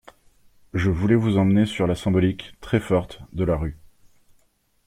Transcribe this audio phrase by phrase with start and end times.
[0.73, 3.77] Je voulais vous emmener sur la symbolique, très forte, de la rue.